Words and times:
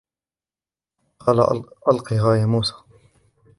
قال 1.19 1.63
ألقها 1.91 2.35
يا 2.35 2.45
موسى 2.45 2.73